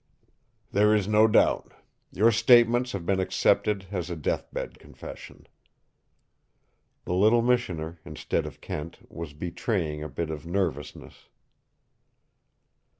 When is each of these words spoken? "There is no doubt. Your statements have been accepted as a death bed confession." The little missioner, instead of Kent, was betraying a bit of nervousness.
"There 0.71 0.95
is 0.95 1.07
no 1.07 1.27
doubt. 1.27 1.73
Your 2.11 2.31
statements 2.31 2.93
have 2.93 3.05
been 3.05 3.19
accepted 3.19 3.85
as 3.91 4.09
a 4.09 4.15
death 4.15 4.51
bed 4.51 4.79
confession." 4.79 5.45
The 7.05 7.13
little 7.13 7.43
missioner, 7.43 7.99
instead 8.03 8.47
of 8.47 8.61
Kent, 8.61 9.01
was 9.11 9.33
betraying 9.33 10.01
a 10.01 10.09
bit 10.09 10.31
of 10.31 10.43
nervousness. 10.43 11.27